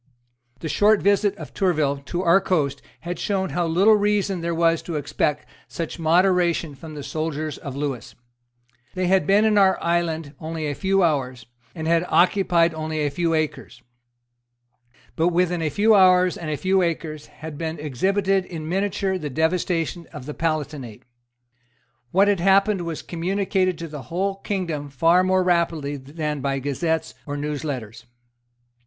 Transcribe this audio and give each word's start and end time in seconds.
The 0.61 0.67
short 0.67 1.03
visit 1.03 1.37
of 1.37 1.53
Tourville 1.53 1.97
to 2.05 2.23
our 2.23 2.41
coast 2.41 2.81
had 3.01 3.19
shown 3.19 3.49
how 3.49 3.67
little 3.67 3.93
reason 3.95 4.41
there 4.41 4.55
was 4.55 4.81
to 4.81 4.95
expect 4.95 5.45
such 5.67 5.99
moderation 5.99 6.73
from 6.73 6.95
the 6.95 7.03
soldiers 7.03 7.59
of 7.59 7.75
Lewis. 7.75 8.15
They 8.95 9.05
had 9.05 9.27
been 9.27 9.45
in 9.45 9.59
our 9.59 9.77
island 9.79 10.33
only 10.39 10.65
a 10.65 10.73
few 10.73 11.03
hours, 11.03 11.45
and 11.75 11.85
had 11.87 12.03
occupied 12.09 12.73
only 12.73 13.05
a 13.05 13.11
few 13.11 13.35
acres. 13.35 13.83
But 15.15 15.27
within 15.27 15.61
a 15.61 15.69
few 15.69 15.93
hours 15.93 16.35
and 16.35 16.49
a 16.49 16.57
few 16.57 16.81
acres 16.81 17.27
had 17.27 17.55
been 17.59 17.77
exhibited 17.77 18.45
in 18.45 18.67
miniature 18.67 19.19
the 19.19 19.29
devastation 19.29 20.07
of 20.11 20.25
the 20.25 20.33
Palatinate. 20.33 21.03
What 22.09 22.27
had 22.27 22.39
happened 22.39 22.81
was 22.81 23.03
communicated 23.03 23.77
to 23.77 23.87
the 23.87 24.01
whole 24.01 24.37
kingdom 24.37 24.89
far 24.89 25.23
more 25.23 25.43
rapidly 25.43 25.95
than 25.97 26.41
by 26.41 26.57
gazettes 26.57 27.13
or 27.27 27.37
news 27.37 27.63
letters. 27.63 28.07